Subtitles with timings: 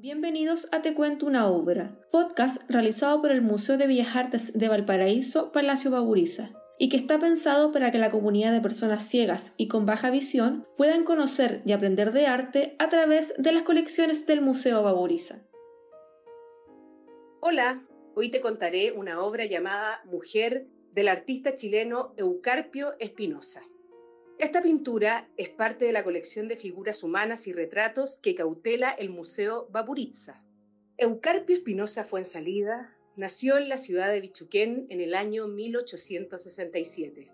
[0.00, 4.68] Bienvenidos a Te Cuento una Obra, podcast realizado por el Museo de Bellas Artes de
[4.68, 9.66] Valparaíso, Palacio Baburiza, y que está pensado para que la comunidad de personas ciegas y
[9.66, 14.40] con baja visión puedan conocer y aprender de arte a través de las colecciones del
[14.40, 15.42] Museo Baburiza.
[17.40, 23.62] Hola, hoy te contaré una obra llamada Mujer del artista chileno Eucarpio Espinosa.
[24.38, 29.10] Esta pintura es parte de la colección de figuras humanas y retratos que cautela el
[29.10, 30.46] Museo Baburitza.
[30.96, 37.32] Eucarpio Espinosa Fuensalida nació en la ciudad de Bichuquén en el año 1867.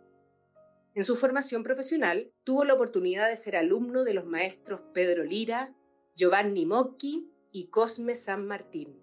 [0.94, 5.76] En su formación profesional tuvo la oportunidad de ser alumno de los maestros Pedro Lira,
[6.16, 8.98] Giovanni Mocchi y Cosme San Martín.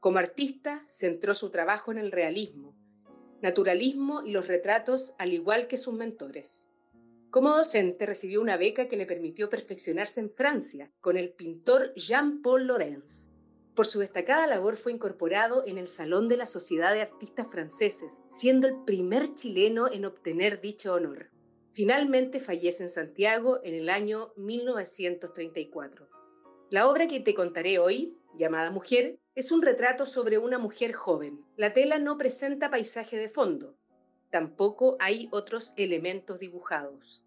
[0.00, 2.65] Como artista centró su trabajo en el realismo,
[3.46, 6.66] naturalismo y los retratos al igual que sus mentores.
[7.30, 12.66] Como docente recibió una beca que le permitió perfeccionarse en Francia con el pintor Jean-Paul
[12.66, 13.28] Lorenz.
[13.76, 18.20] Por su destacada labor fue incorporado en el Salón de la Sociedad de Artistas Franceses,
[18.28, 21.30] siendo el primer chileno en obtener dicho honor.
[21.70, 26.08] Finalmente fallece en Santiago en el año 1934.
[26.70, 31.44] La obra que te contaré hoy, llamada Mujer, es un retrato sobre una mujer joven.
[31.56, 33.76] La tela no presenta paisaje de fondo.
[34.30, 37.24] Tampoco hay otros elementos dibujados.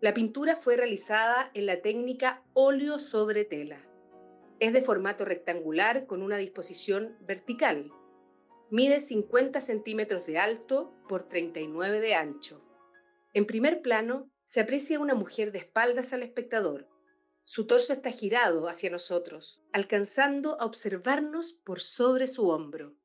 [0.00, 3.78] La pintura fue realizada en la técnica óleo sobre tela.
[4.60, 7.90] Es de formato rectangular con una disposición vertical.
[8.70, 12.62] Mide 50 centímetros de alto por 39 de ancho.
[13.34, 16.88] En primer plano se aprecia una mujer de espaldas al espectador,
[17.48, 22.96] su torso está girado hacia nosotros, alcanzando a observarnos por sobre su hombro.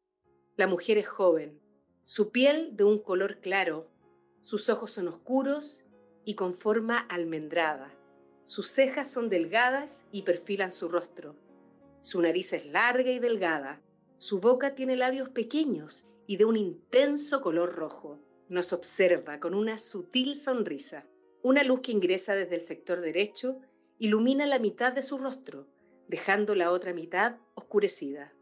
[0.55, 1.61] La mujer es joven,
[2.03, 3.91] su piel de un color claro,
[4.41, 5.83] sus ojos son oscuros
[6.25, 7.93] y con forma almendrada.
[8.43, 11.35] Sus cejas son delgadas y perfilan su rostro.
[11.99, 13.83] Su nariz es larga y delgada.
[14.17, 18.19] Su boca tiene labios pequeños y de un intenso color rojo.
[18.49, 21.05] Nos observa con una sutil sonrisa.
[21.43, 23.61] Una luz que ingresa desde el sector derecho
[24.01, 25.67] ilumina la mitad de su rostro,
[26.07, 28.33] dejando la otra mitad oscurecida.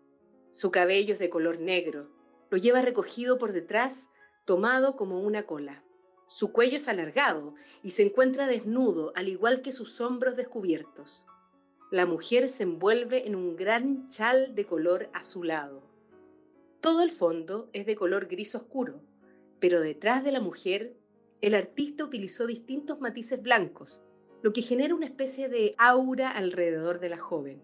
[0.51, 2.09] Su cabello es de color negro,
[2.49, 4.09] lo lleva recogido por detrás,
[4.45, 5.83] tomado como una cola.
[6.27, 11.25] Su cuello es alargado y se encuentra desnudo, al igual que sus hombros descubiertos.
[11.91, 15.83] La mujer se envuelve en un gran chal de color azulado.
[16.79, 19.01] Todo el fondo es de color gris oscuro,
[19.59, 20.95] pero detrás de la mujer,
[21.41, 24.01] el artista utilizó distintos matices blancos,
[24.41, 27.61] lo que genera una especie de aura alrededor de la joven.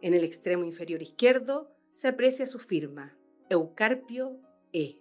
[0.00, 3.16] En el extremo inferior izquierdo se aprecia su firma,
[3.48, 4.40] Eucarpio
[4.72, 4.98] E.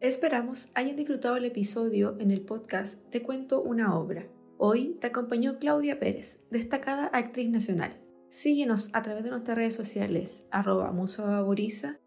[0.00, 4.26] Esperamos hayan disfrutado el episodio en el podcast Te cuento una obra.
[4.58, 8.00] Hoy te acompañó Claudia Pérez, destacada actriz nacional.
[8.28, 10.92] Síguenos a través de nuestras redes sociales, arroba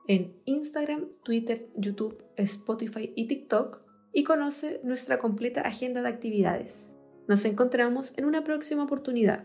[0.08, 3.87] en Instagram, Twitter, YouTube, Spotify y TikTok
[4.18, 6.92] y conoce nuestra completa agenda de actividades.
[7.28, 9.44] Nos encontramos en una próxima oportunidad.